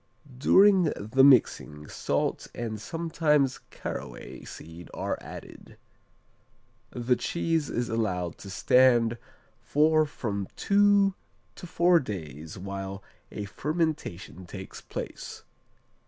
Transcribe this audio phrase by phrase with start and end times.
[0.35, 5.77] During the mixing, salt and sometimes caraway seed are added.
[6.89, 9.19] The cheese is allowed to stand
[9.61, 11.13] for from two
[11.53, 15.43] to four days while a fermentation takes place.